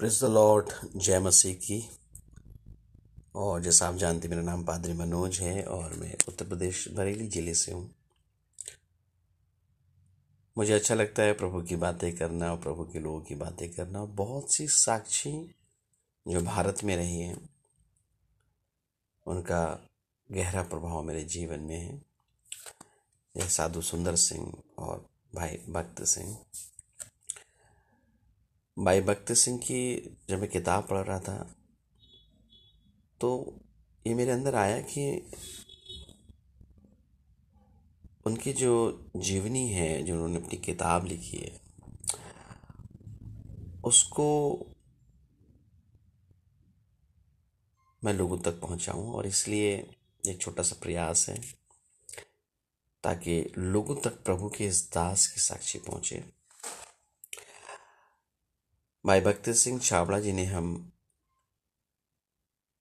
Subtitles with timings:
[0.00, 1.78] Press the Lord जय मसीह की।
[3.36, 7.54] और जैसा आप जानते मेरा नाम पादरी मनोज है और मैं उत्तर प्रदेश बरेली ज़िले
[7.54, 7.90] से हूँ।
[10.56, 14.04] मुझे अच्छा लगता है प्रभु की बातें करना और प्रभु के लोगों की बातें करना।
[14.14, 15.32] बहुत सी साक्षी
[16.26, 17.38] जो भारत में रही हैं,
[19.26, 19.62] उनका
[20.30, 26.36] गहरा प्रभाव मेरे जीवन में है। साधु सुंदर सिंह और भाई भक्त सिंह।
[28.78, 31.54] भाई भक्त सिंह की जब मैं किताब पढ़ रहा था
[33.20, 33.60] तो
[34.06, 35.30] ये मेरे अंदर आया कि
[38.26, 41.60] उनकी जो जीवनी है, जो उन्होंने अपनी किताब लिखी है,
[43.84, 44.26] उसको
[48.04, 49.90] मैं लोगों तक पहुंचाऊं और इसलिए
[50.28, 51.40] एक छोटा सा प्रयास है
[53.04, 56.39] ताकि लोगों तक प्रभु के इस दास की साक्षी पहुँचे।
[59.06, 60.92] भाई भक्ति सिंह छाबड़ा जी ने हम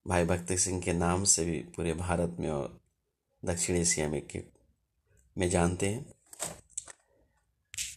[0.07, 2.79] भाई भक्ति सिंह के नाम से भी पूरे भारत में और
[3.45, 4.43] दक्षिण एशिया में के
[5.37, 6.13] में जानते हैं।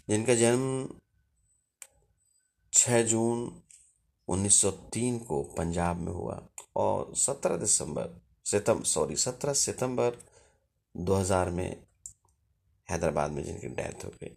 [0.08, 0.88] जिनका जन्म
[2.72, 3.62] 6 जून
[4.28, 10.16] 1903 को पंजाब में हुआ और 17 दिसंबर सितम, सॉरी 17 सितंबर
[10.96, 11.84] 2000 में
[12.90, 14.36] हैदराबाद में जिनकी डेथ हो गई।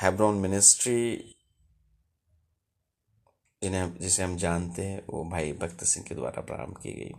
[0.00, 1.32] हैब्रॉन मिनिस्ट्री
[3.62, 7.12] जिन्हें जिसे हम जानते हैं, वो भाई भक्त सिंह के द्वारा प्रारंभ की गई।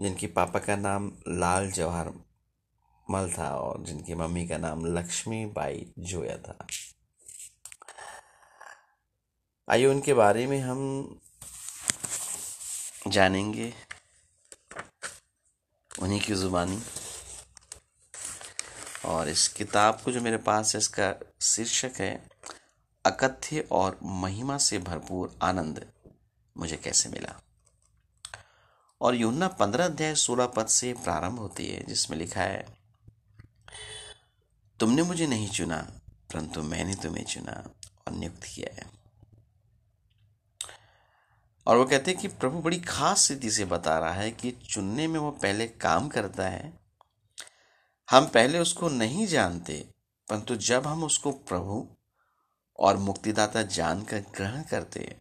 [0.00, 2.12] जिनकी पापा का नाम लाल जवाहर
[3.10, 6.66] मल था और जिनकी मम्मी का नाम लक्ष्मी बाई जोया था।
[9.70, 11.20] आइए उनके बारे में हम
[13.08, 13.74] जानेंगे।
[16.02, 16.82] उन्हीं की जुबानी।
[19.04, 22.28] और इस किताब को जो मेरे पास है, इसका शीर्षक है,
[23.06, 25.92] अकथ्य और महिमा से भरपूर आनंद
[26.56, 27.40] मुझे कैसे मिला?
[29.00, 32.78] और यूना पंद्रह अध्याय सोलह पद से प्रारंभ होती है, जिसमें लिखा है,
[34.80, 35.76] तुमने मुझे नहीं चुना,
[36.32, 37.70] परंतु मैंने तुम्हें चुना
[38.08, 38.90] और नियुक्त किया है।
[41.66, 45.06] और वो कहते हैं कि प्रभु बड़ी खास स्थिति से बता रहा है कि चुनने
[45.06, 46.79] में वो पहले काम करता है
[48.10, 49.88] हम पहले उसको नहीं जानते,
[50.28, 51.88] परंतु जब हम उसको प्रभु
[52.78, 55.16] और मुक्तिदाता जानकर ग्रहण करते,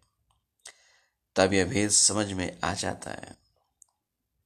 [1.35, 3.35] तब यह भेद समझ में आ जाता है।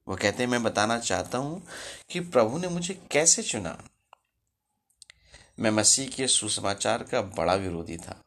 [0.07, 1.67] वो कहते हैं, मैं बताना चाहता हूँ
[2.09, 3.83] कि प्रभु ने मुझे कैसे चुना?
[5.59, 8.21] मैं मसीह के सुसमाचार का बड़ा विरोधी था।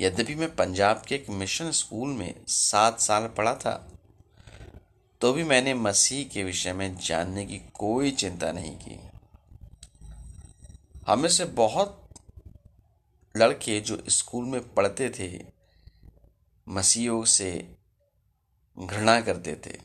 [0.00, 3.91] यद्यपि मैं पंजाब के एक मिशन स्कूल में सात साल पढ़ा था
[5.22, 9.00] तो भी मैंने मसीह के विषय में जानने की कोई चिंता नहीं की।
[11.06, 12.08] हमें से बहुत
[13.36, 15.46] लड़के जो स्कूल में पढ़ते थे,
[16.68, 17.76] मसीहों से
[18.78, 19.78] घृणा करते थे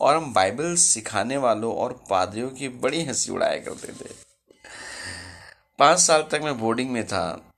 [0.00, 4.14] और हम बाइबल सिखाने वालों और पादरियों की बड़ी हँसी उड़ाया करते थे।
[5.78, 7.52] पाँच साल तक मैं बोर्डिंग में था।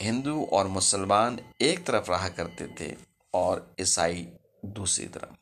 [0.00, 2.96] हिंदू और मुसलमान एक तरफ़ रहा करते थे
[3.34, 4.28] और ईसाई
[4.64, 5.39] दूसरी तरफ़।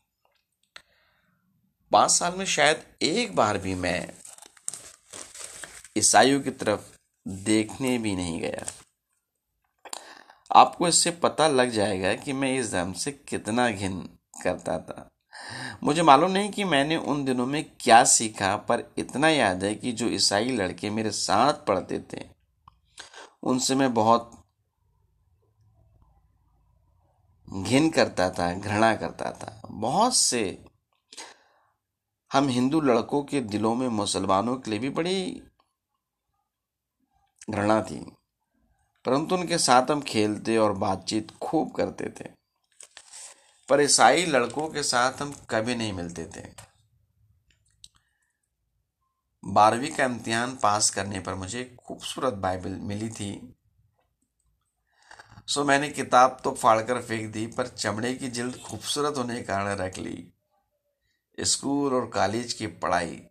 [1.93, 4.09] पाँच साल में शायद एक बार भी मैं
[5.97, 6.81] ईसाइयों की तरफ़
[7.28, 8.66] देखने भी नहीं गया।
[10.53, 14.00] आपको इससे पता लग जाएगा कि मैं इस धर्म से कितना घिन
[14.43, 15.09] करता था।
[15.82, 19.93] मुझे मालूम नहीं कि मैंने उन दिनों में क्या सीखा, पर इतना याद है कि
[19.93, 22.25] जो ईसाई लड़के मेरे साथ पढ़ते थे,
[23.43, 24.44] उनसे मैं बहुत
[27.48, 30.65] घिन करता था, घृणा करता था। बहुत से
[32.31, 35.43] हम हिंदू लड़कों के दिलों में मुसलमानों के लिए भी बड़ी
[37.50, 37.99] घृणा थी,
[39.05, 42.28] परंतु उनके साथ हम खेलते और बातचीत खूब करते थे।
[43.69, 46.47] पर ईसाई लड़कों के साथ हम कभी नहीं मिलते थे।
[49.43, 53.54] बारहवीं का इम्तिहान पास करने पर मुझे खूबसूरत बाइबल मिली थी।
[55.48, 59.77] सो मैंने किताब तो फाड़कर फेंक दी, पर चमड़े की जिल्द खूबसूरत होने के कारण
[59.77, 60.33] रख ली।
[61.40, 63.26] स्कूल और कॉलेज की पढ़ाई।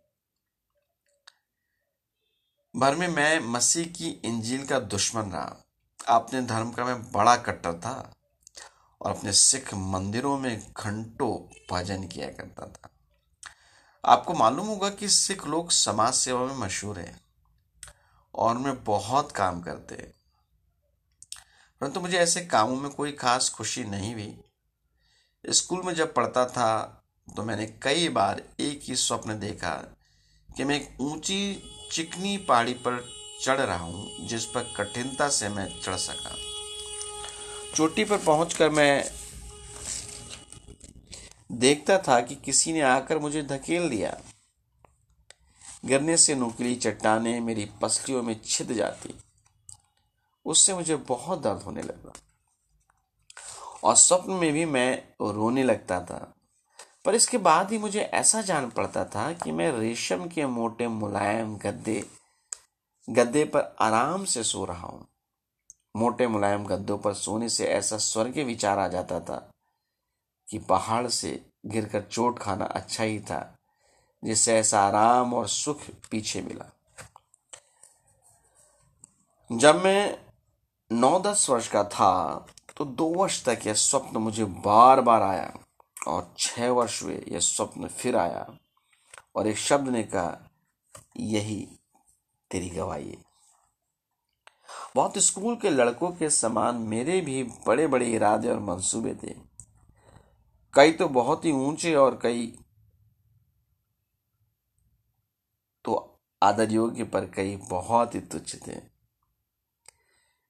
[2.76, 5.56] भर में मैं मसीह की इंजील का दुश्मन रहा।
[6.08, 8.14] अपने धर्म का मैं बड़ा कट्टर था
[9.00, 12.90] और अपने सिख मंदिरों में घंटों भजन किया करता था।
[14.04, 17.20] आपको मालूम होगा कि सिख लोग समाज सेवा में मशहूर है
[18.34, 20.14] और उनमें बहुत काम करते हैं।
[21.80, 24.44] परंतु मुझे ऐसे कामों में कोई खास खुशी नहीं हुई।
[25.46, 26.94] स्कूल में जब पढ़ता था
[27.36, 29.74] तो मैंने कई बार एक ही स्वप्न देखा
[30.56, 33.08] कि मैं एक ऊँची, चिकनी पहाड़ी पर
[33.42, 36.36] चढ़ रहा हूँ, जिस पर कठिनता से मैं चढ़ सका।
[37.74, 39.10] चोटी पर पहुंचकर मैं
[41.52, 44.20] देखता था कि किसी ने आकर मुझे धकेल दिया।
[45.84, 49.14] गिरने से नुकीली चट्टाने मेरी पसलियों में छिद जाती।
[50.44, 52.12] उससे मुझे बहुत दर्द होने लगा।
[53.84, 55.02] और स्वप्न में भी मैं
[55.32, 56.34] रोने लगता था।
[57.08, 61.56] पर इसके बाद ही मुझे ऐसा जान पड़ता था कि मैं रेशम के मोटे मुलायम
[61.56, 62.02] गद्दे
[63.08, 65.06] गद्दे पर आराम से सो रहा हूँ।
[65.96, 69.36] मोटे मुलायम गद्दों पर सोने से ऐसा स्वर्गीय विचार आ जाता था
[70.48, 71.30] कि पहाड़ से
[71.66, 73.40] गिरकर चोट खाना अच्छा ही था,
[74.22, 76.70] जिससे ऐसा आराम और सुख पीछे मिला।
[79.50, 80.18] जब मैं
[80.90, 82.12] नौ दस वर्ष का था
[82.76, 85.52] तो दो वर्ष तक यह स्वप्न मुझे बार बार आया।
[86.06, 88.46] और छह वर्ष हुए यह स्वप्न फिर आया
[89.36, 90.50] और एक शब्द ने कहा,
[91.16, 91.68] यही
[92.50, 93.24] तेरी गवाही है।
[94.94, 99.34] बहुत स्कूल के लड़कों के समान मेरे भी बड़े बड़े इरादे और मंसूबे थे।
[100.74, 102.46] कई तो बहुत ही ऊँचे और कई
[105.84, 108.97] तो आदर योग्य, पर कई बहुत ही तुच्छ थे।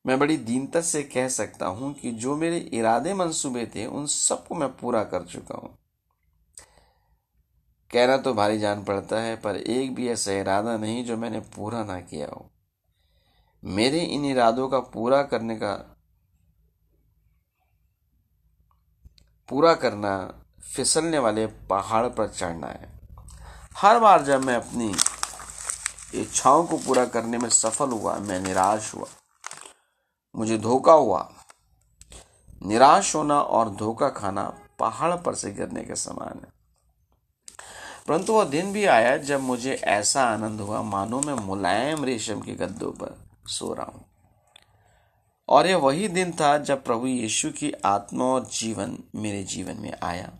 [0.08, 4.54] मैं बड़ी दीनता से कह सकता हूँ कि जो मेरे इरादे मंसूबे थे, उन सबको
[4.54, 5.68] मैं पूरा कर चुका हूँ।
[7.90, 11.84] कहना तो भारी जान पड़ता है, पर एक भी ऐसा इरादा नहीं जो मैंने पूरा
[11.84, 12.48] ना किया हो।
[13.62, 15.74] मेरे इन इरादों का पूरा करने का,
[19.48, 20.16] पूरा करना
[20.74, 22.90] फिसलने वाले पहाड़ पर चढ़ना है।
[23.76, 24.92] हर बार जब मैं अपनी
[26.14, 29.06] इच्छाओं को पूरा करने में सफल हुआ, मैं निराश हुआ।
[30.38, 31.32] मुझे धोखा हुआ।
[32.66, 36.58] निराश होना और धोखा खाना पहाड़ पर से गिरने के समान है।
[38.08, 42.52] परंतु वह दिन भी आया जब मुझे ऐसा आनंद हुआ, मानो मैं मुलायम रेशम के
[42.52, 44.04] गद्दों पर सो रहा हूँ।
[45.48, 49.92] और यह वही दिन था जब प्रभु यीशु की आत्मा और जीवन मेरे जीवन में
[50.02, 50.32] आया।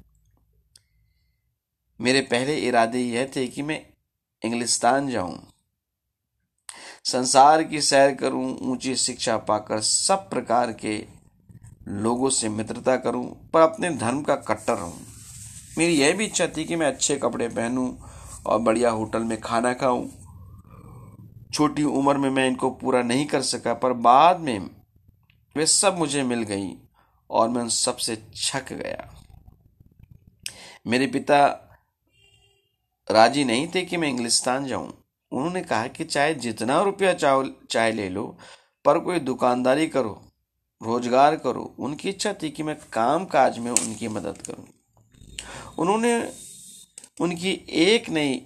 [2.00, 3.86] मेरे पहले इरादे यह थे कि मैं
[4.42, 5.48] इंग्लिस्तान जाऊँ
[7.08, 10.96] संसार की सैर करूँ, ऊँची शिक्षा पाकर सब प्रकार के
[11.88, 15.00] लोगों से मित्रता करूँ, पर अपने धर्म का कट्टर रहूँ
[15.78, 17.90] मेरी यह भी इच्छा थी कि मैं अच्छे कपड़े पहनूं
[18.46, 20.06] और बढ़िया होटल में खाना खाऊं।
[21.52, 24.70] छोटी उम्र में मैं इनको पूरा नहीं कर सका, पर बाद में
[25.56, 26.70] वे सब मुझे मिल गई
[27.30, 29.10] और मैं उन सबसे छक गया।
[30.86, 31.46] मेरे पिता
[33.10, 34.92] राज़ी नहीं थे कि मैं इंग्लिस्तान जाऊँ।
[35.32, 38.24] उन्होंने कहा कि चाहे जितना रुपया चाहे ले लो,
[38.84, 40.20] पर कोई दुकानदारी करो,
[40.80, 44.66] रोज़गार करो, उनकी इच्छा थी कि मैं काम काज में उनकी मदद करूँ।
[45.78, 46.16] उन्होंने
[47.20, 48.40] उनकी एक नई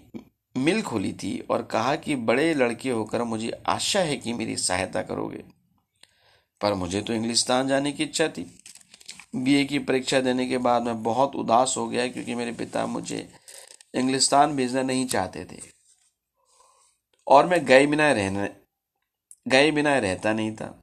[0.54, 5.02] मिल खोली थी और कहा कि बड़े लड़के होकर मुझे आशा है कि मेरी सहायता
[5.02, 5.42] करोगे।
[6.60, 8.46] पर मुझे तो इंग्लिस्तान जाने की इच्छा थी।
[9.34, 13.28] बीए की परीक्षा देने के बाद मैं बहुत उदास हो गया क्योंकि मेरे पिता मुझे
[13.94, 15.60] इंग्लिस्तान भेजना नहीं चाहते थे।
[17.26, 18.50] और मैं गए बिना रहने
[19.48, 20.82] गए बिना रहता नहीं था।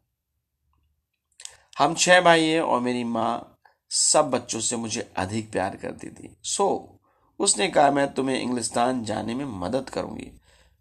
[1.79, 3.57] हम छह भाई हैं और मेरी माँ
[3.91, 6.99] सब बच्चों से मुझे अधिक प्यार करती थी। सो so,
[7.39, 10.31] उसने कहा मैं तुम्हें इंग्लिस्तान जाने में मदद करूँगी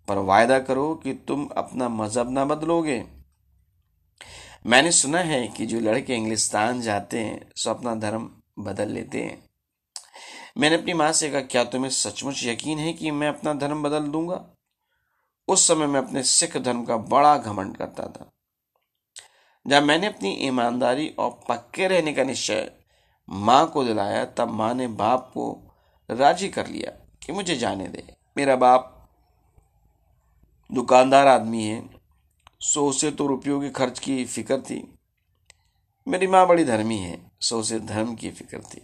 [0.09, 3.05] पर वायदा करो कि तुम अपना मज़हब ना बदलोगे।
[4.67, 9.43] मैंने सुना है कि जो लड़के इंग्लिस्तान जाते हैं सो अपना धर्म बदल लेते हैं।
[10.59, 14.09] मैंने अपनी माँ से कहा क्या तुम्हें सचमुच यकीन है कि मैं अपना धर्म बदल
[14.09, 14.45] दूँगा?
[15.49, 18.31] उस समय मैं अपने सिख धर्म का बड़ा घमंड करता था।
[19.67, 22.71] जब मैंने अपनी ईमानदारी और पक्के रहने का निश्चय
[23.29, 25.75] माँ को दिलाया, तब माँ ने बाप को
[26.11, 26.91] राज़ी कर लिया
[27.27, 28.05] कि मुझे जाने दे।
[28.37, 28.95] मेरा बाप
[30.71, 31.91] दुकानदार आदमी है,
[32.61, 34.99] सो उसे तो रुपयों के खर्च की फ़िक्र थी।
[36.07, 38.83] मेरी माँ बड़ी धर्मी है, सो उसे धर्म की फ़िक्र थी।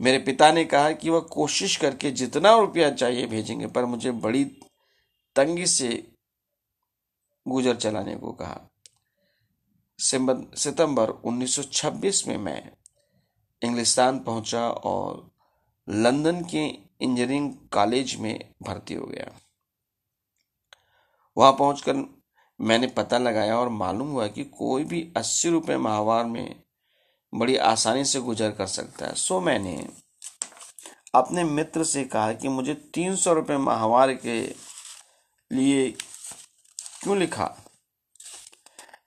[0.00, 4.44] मेरे पिता ने कहा कि वह कोशिश करके जितना रुपया चाहिए भेजेंगे, पर मुझे बड़ी
[5.38, 5.88] तंगी से
[7.46, 8.60] गुजर चलाने को कहा।
[9.98, 12.70] सितंबर 1926 में मैं
[13.62, 15.30] इंग्लिस्तान पहुँचा और
[15.88, 19.30] लंदन के इंजीनियरिंग कॉलेज में भर्ती हो गया।
[21.36, 21.94] वहाँ पहुंचकर
[22.60, 26.62] मैंने पता लगाया और मालूम हुआ कि कोई भी अस्सी रुपये माहवार में
[27.32, 29.88] बड़ी आसानी से गुजर कर सकता है। सो मैंने
[31.14, 34.40] अपने मित्र से कहा कि मुझे तीन सौ रुपये माहवार के
[35.52, 35.90] लिए
[37.02, 37.56] क्यों लिखा?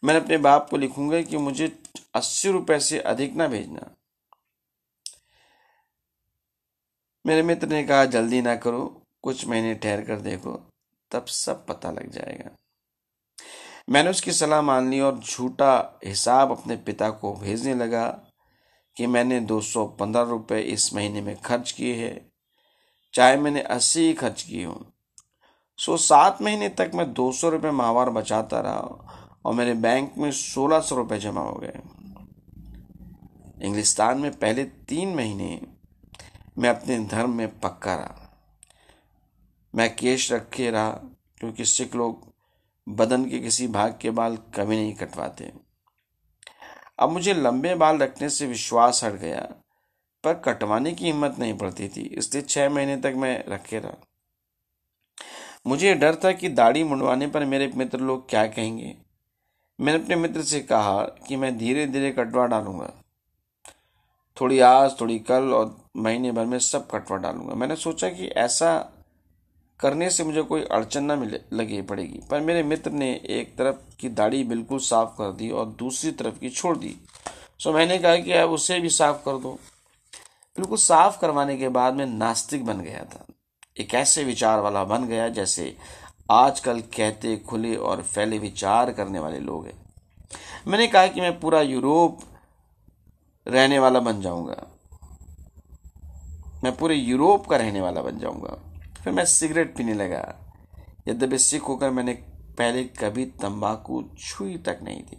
[0.04, 1.84] मैंने अपने बाप को लिखूँगा कि मुझे
[2.16, 3.96] अस्सी रुपए से अधिक ना भेजना।
[7.26, 10.72] मेरे मित्र ने कहा, जल्दी ना करो, कुछ महीने ठहर कर देखो,
[11.12, 12.50] तब सब पता लग जाएगा।
[13.90, 18.08] मैंने उसकी सलाह मान ली और झूठा हिसाब अपने पिता को भेजने लगा
[18.98, 22.32] कि मैंने दो सौ पंद्रह रुपये इस महीने में खर्च किए हैं।
[23.14, 24.91] चाहे मैंने अस्सी ही खर्च किए हों
[25.82, 30.32] सो सात महीने तक मैं दो सौ रुपये माहवार बचाता रहा और मेरे बैंक में
[30.32, 31.80] सोलह सौ रुपये जमा हो गए।
[33.66, 35.60] इंग्लिस्तान में पहले तीन महीने
[36.58, 38.30] मैं अपने धर्म में पक्का रहा।
[39.74, 40.90] मैं केश रखे रहा,
[41.40, 42.28] क्योंकि सिख लोग
[42.88, 45.52] बदन के किसी भाग के बाल कभी नहीं कटवाते।
[47.00, 49.42] अब मुझे लंबे बाल रखने से विश्वास हट गया,
[50.24, 53.94] पर कटवाने की हिम्मत नहीं पड़ती थी, इसलिए छह महीने तक मैं रखे रहा।
[55.66, 58.96] मुझे डर था कि दाढ़ी मुंडवाने पर मेरे मित्र लोग क्या कहेंगे।
[59.82, 62.94] मैंने अपने मित्र से कहा कि मैं धीरे धीरे कटवा डालूँगा।
[64.42, 68.92] थोड़ी आज थोड़ी कल और महीने भर में सब कटवा डालूँगा। मैंने सोचा कि ऐसा
[69.80, 73.76] करने से मुझे कोई अड़चन ना मिले, लगे पड़ेगी। पर मेरे मित्र ने एक तरफ़
[74.00, 76.96] की दाढ़ी बिल्कुल साफ़ कर दी और दूसरी तरफ़ की छोड़ दी।
[77.60, 79.60] सो मैंने कहा कि अब उसे भी साफ़ कर दो।
[80.58, 83.26] बिल्कुल साफ़ करवाने के बाद मैं नास्तिक बन गया था।
[83.82, 85.78] एक ऐसे विचार वाला बन गया जैसे
[86.32, 89.80] आजकल कहते, खुले और फैले विचार करने वाले लोग हैं।
[90.68, 92.20] मैंने कहा कि मैं पूरा यूरोप
[93.48, 94.68] रहने वाला बन जाऊँगा।
[96.64, 98.58] मैं पूरे यूरोप का रहने वाला बन जाऊँगा।
[99.04, 100.36] फिर मैं सिगरेट पीने लगा।
[101.08, 102.14] यद्यपि सिख होकर मैंने
[102.58, 105.18] पहले कभी तंबाकू छुई तक नहीं थी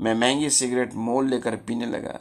[0.00, 2.18] मैं महँगी सिगरेट मोल लेकर पीने लगा।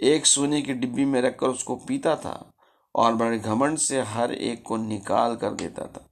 [0.00, 2.50] एक सोने की डिब्बी में रखकर उसको पीता था।
[2.94, 6.06] और बड़े घमंड से हर एक को निकाल कर देता था।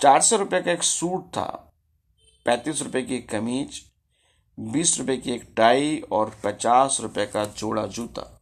[0.00, 1.72] चार सौ रुपये का एक सूट था,
[2.44, 3.82] पैंतीस रुपए की कमीज,
[4.58, 8.40] बीस रुपए की एक टाई और पचास रुपए का जोड़ा जूता।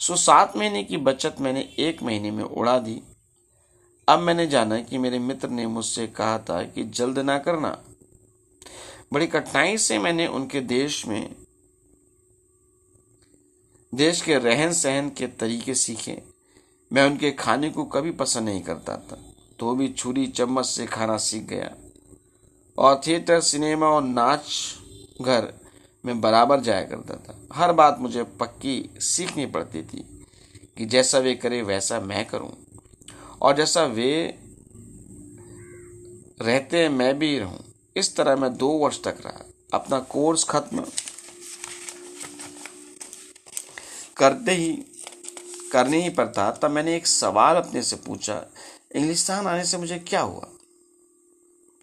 [0.00, 3.02] सो सात महीने की बचत मैंने एक महीने में उड़ा दी।
[4.08, 7.78] अब मैंने जाना कि मेरे मित्र ने मुझसे कहा था कि जल्द ना करना।
[9.12, 11.45] बड़ी कठिनाई से मैंने उनके देश में
[13.94, 16.22] देश के रहन सहन के तरीके सीखे।
[16.92, 19.18] मैं उनके खाने को कभी पसंद नहीं करता था।
[19.58, 21.70] तो भी छुरी चम्मच से खाना सीख गया।
[22.78, 24.74] और थिएटर, सिनेमा और नाच
[25.22, 25.54] घर
[26.04, 30.26] में बराबर जाया करता था। हर बात मुझे पक्की सीखनी पड़ती थी
[30.76, 32.52] कि जैसा वे करे, वैसा मैं करूँ।
[33.42, 34.38] और जैसा वे
[36.42, 37.64] रहते हैं, मैं भी रहूँ।
[37.96, 40.84] इस तरह मैं दो वर्ष तक रहा। अपना कोर्स खत्म
[44.16, 44.72] करते ही,
[45.72, 48.46] करने ही था तब मैंने एक सवाल अपने से पूछा,
[48.94, 50.48] इंग्लिस्तान आने से मुझे क्या हुआ?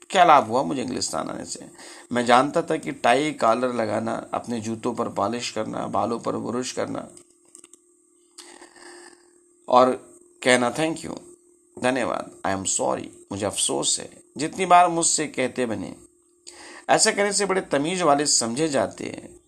[0.10, 1.70] क्या लाभ हुआ मुझे इंग्लिस्तान आने से?
[2.12, 6.72] मैं जानता था कि टाई कॉलर लगाना, अपने जूतों पर पॉलिश करना, बालों पर बुरुश
[6.72, 7.10] करना,
[9.70, 9.92] और
[10.44, 11.20] कहना, थैंक यू,
[11.80, 15.96] धन्यवाद, आई एम सॉरी, मुझे अफसोस है। जितनी बार मुझसे कहते बने,
[16.90, 19.43] ऐसा करने से बड़े तमीज वाले समझे जाते हैं।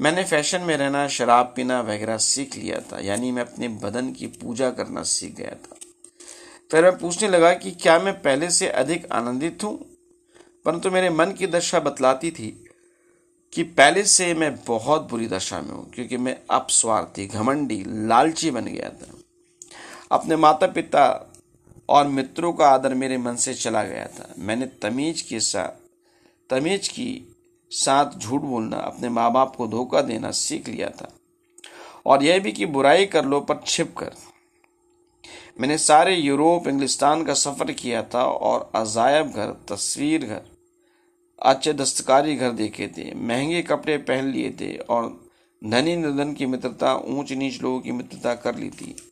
[0.00, 4.26] मैंने फ़ैशन में रहना, शराब पीना वगैरह सीख लिया था। यानी मैं अपने बदन की
[4.26, 5.76] पूजा करना सीख गया था।
[6.70, 9.86] फिर मैं पूछने लगा कि क्या मैं पहले से अधिक आनंदित हूँ?
[10.64, 12.64] परंतु मेरे मन की दशा बतलाती थी
[13.52, 18.64] कि पहले से मैं बहुत बुरी दशा में हूँ, क्योंकि मैं अपस्वार्थी, घमंडी, लालची बन
[18.64, 19.14] गया था।
[20.12, 21.32] अपने माता पिता
[21.88, 25.90] और मित्रों का आदर मेरे मन से चला गया था। मैंने तमीज के साथ,
[26.50, 27.29] तमीज की
[27.70, 31.12] साथ झूठ बोलना, अपने माँ बाप को धोखा देना सीख लिया था।
[32.06, 34.14] और यह भी कि बुराई कर लो पर छिप कर।
[35.60, 40.42] मैंने सारे यूरोप, इंग्लिस्तान का सफ़र किया था और अजायब घर, तस्वीर घर,
[41.42, 45.28] अच्छे दस्तकारी घर देखे थे। महँगे कपड़े पहन लिए थे और
[45.64, 49.09] धनी निर्धन की मित्रता ऊंच नीच लोगों की मित्रता कर ली थी।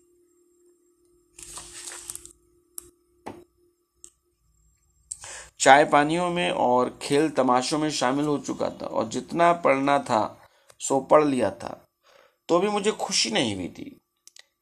[5.60, 10.40] चाय पानियों में और खेल तमाशों में शामिल हो चुका था और जितना पढ़ना था,
[10.80, 11.88] सो पढ़ लिया था।
[12.48, 14.00] तो भी मुझे खुशी नहीं हुई थी।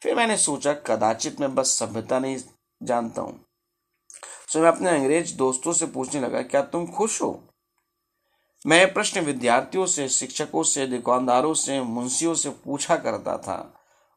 [0.03, 2.38] फिर मैंने सोचा, कदाचित मैं बस सभ्यता नहीं
[2.83, 3.45] जानता हूँ।
[4.49, 7.43] सो मैं अपने अंग्रेज़ दोस्तों से पूछने लगा, क्या तुम खुश हो?
[8.67, 13.75] मैं प्रश्न विद्यार्थियों से, शिक्षकों से, दुकानदारों से, मुंशियों से पूछा करता था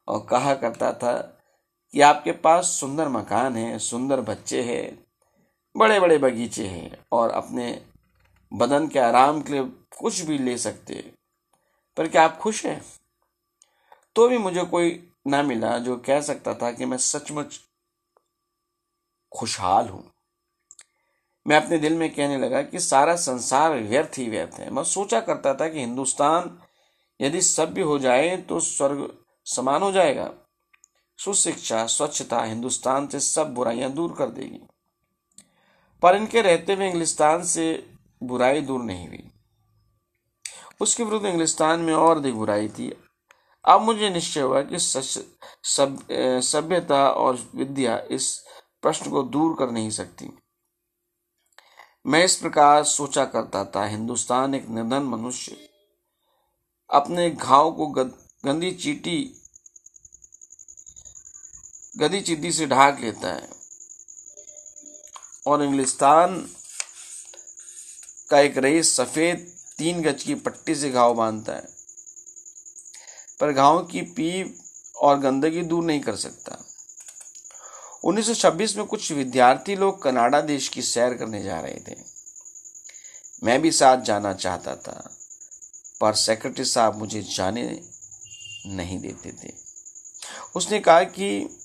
[0.08, 1.12] और कहा करता था
[1.92, 5.09] कि आपके पास सुंदर मकान है, सुंदर बच्चे हैं
[5.74, 7.66] बड़े बड़े बगीचे हैं और अपने
[8.52, 9.62] बदन के आराम के लिए
[9.98, 10.94] कुछ भी ले सकते
[11.96, 12.80] पर क्या आप खुश हैं?
[14.16, 14.90] तो भी मुझे कोई
[15.26, 17.60] ना मिला जो कह सकता था कि मैं सचमुच
[19.32, 20.04] खुशहाल हूँ।
[21.46, 25.20] मैं अपने दिल में कहने लगा कि सारा संसार व्यर्थ ही व्यर्थ है। मैं सोचा
[25.20, 26.58] करता था कि हिंदुस्तान
[27.20, 29.08] यदि सभ्य हो जाए तो स्वर्ग
[29.46, 30.30] समान हो जाएगा।
[31.18, 34.60] सुशिक्षा, स्वच्छता हिंदुस्तान से सब बुराइयाँ दूर कर देगी।
[36.02, 37.64] पर इनके रहते हुए इंग्लिस्तान से
[38.22, 39.30] बुराई दूर नहीं हुई।
[40.80, 42.90] उसके विरुद्ध इंग्लिस्तान में और अधिक बुराई थी।
[43.64, 44.78] अब मुझे निश्चय हुआ कि
[46.42, 48.36] सभ्यता और विद्या इस
[48.82, 50.30] प्रश्न को दूर कर नहीं सकती।
[52.06, 55.56] मैं इस प्रकार सोचा करता था। हिंदुस्तान एक निर्धन मनुष्य,
[56.90, 57.86] अपने घाव को
[58.44, 59.18] गंदी चीटी,
[61.98, 63.59] गदी चीटी से ढाक लेता है।
[65.46, 66.50] और इंग्लिस्तान
[68.30, 71.68] का एक रईस सफ़ेद तीन गज की पट्टी से घाव बांधता है।
[73.40, 74.58] पर घाव की पीप
[74.96, 76.64] और गंदगी दूर नहीं कर सकता।
[78.04, 81.96] 1926 में कुछ विद्यार्थी लोग कनाडा देश की सैर करने जा रहे थे।
[83.44, 85.16] मैं भी साथ जाना चाहता था,
[86.00, 87.82] पर सेक्रेटरी साहब मुझे जाने
[88.66, 89.52] नहीं देते थे।
[90.56, 91.59] उसने कहा कि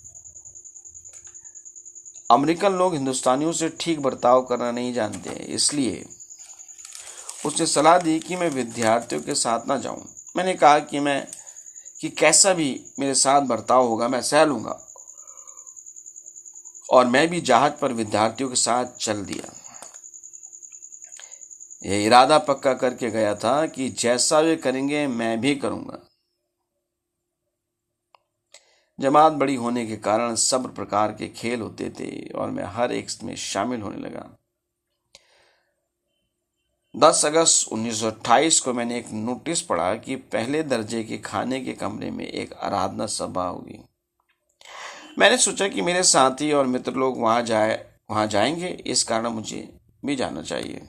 [2.30, 6.06] अमेरिकन लोग हिंदुस्तानियों से ठीक बर्ताव करना नहीं जानते, इसलिए
[7.46, 11.28] उसने सलाह दी कि मैं विद्यार्थियों के साथ ना जाऊँ। मैंने कहा कि मैं,
[12.00, 14.80] कि कैसा भी मेरे साथ बर्ताव होगा, मैं सह लूँगा।
[16.90, 19.54] और मैं भी जहाज़ पर विद्यार्थियों के साथ चल दिया।
[21.86, 26.00] यह इरादा पक्का करके गया था कि जैसा वे करेंगे, मैं भी करूँगा।
[29.06, 33.08] जमात बड़ी होने के कारण सब प्रकार के खेल होते थे और मैं हर एक
[33.24, 34.38] में शामिल होने लगा।
[36.98, 42.12] 10 अगस्त 1928 को मैंने एक नोटिस पढ़ा कि पहले दर्जे के खाने के कमरे
[42.12, 43.80] में एक आराधना सभा होगी।
[45.20, 49.78] मैंने सोचा कि मेरे साथी और मित्र लोग वहाँ जाए, वहाँ जाएँगे, इस कारण मुझे
[50.06, 50.82] भी जाना चाहिए।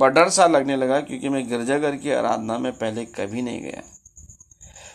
[0.00, 3.91] पर डर सा लगने लगा क्योंकि मैं गिरजाघर की आराधना में पहले कभी नहीं गया।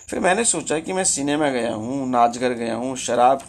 [0.09, 3.41] फिर मैंने सोचा कि मैं सिनेमा गया हूँ, नाच घर गया हूँ, शराब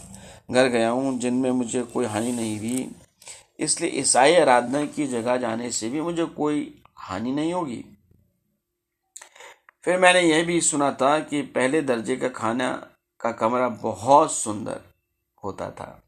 [0.51, 2.91] घर गया हूँ, जिनमें मुझे कोई हानि नहीं हुई।
[3.61, 7.85] इसलिए ईसाई आराधना की जगह जाने से भी मुझे कोई हानि नहीं होगी।
[9.85, 12.89] फिर मैंने यह भी सुना था कि पहले दर्जे का खाना
[13.21, 14.81] का कमरा बहुत सुंदर
[15.45, 16.03] होता था।